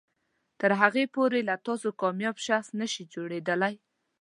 تر 0.59 0.71
هغې 0.81 1.03
پورې 1.15 1.39
له 1.49 1.55
تاسو 1.65 1.89
کاميابه 2.01 2.41
شخص 2.47 2.67
نشي 2.79 3.03
جوړیدلی 3.13 3.73